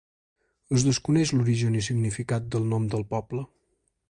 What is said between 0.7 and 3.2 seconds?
Es desconeix l'origen i significat del nom del